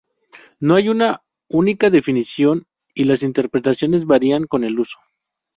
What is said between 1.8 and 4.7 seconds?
definición y las interpretaciones varían con